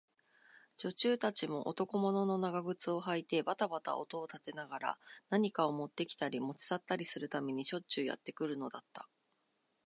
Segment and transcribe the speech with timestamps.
[0.77, 9.07] 女中たちも、男物の長靴をはいてばたばた音を立てながら、何かをもってきたり、もち去ったりするためにしょっちゅうやってくるのだった。